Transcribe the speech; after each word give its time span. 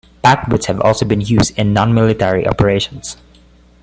PackBots 0.23 0.65
have 0.65 0.81
also 0.81 1.05
been 1.05 1.21
used 1.21 1.55
in 1.59 1.73
non 1.73 1.93
military 1.93 2.47
operations. 2.47 3.17